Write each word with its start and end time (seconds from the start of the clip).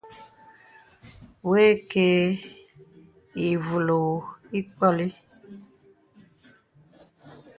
Wə̀kə̄ə̄ 1.49 2.39
ìvùlɔ̄ɔ̄ 3.47 4.19
ì 4.57 4.59
ǐkpɔ̄li. 4.63 5.07